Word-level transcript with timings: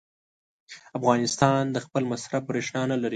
افغانستان 0.97 1.63
د 1.71 1.77
خپل 1.85 2.03
مصرف 2.11 2.41
برېښنا 2.49 2.81
نه 2.91 2.97
لري. 3.01 3.09